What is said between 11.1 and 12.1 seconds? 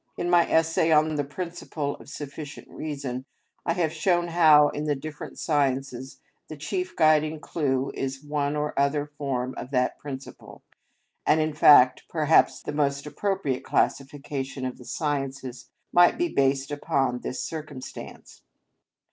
and, in fact,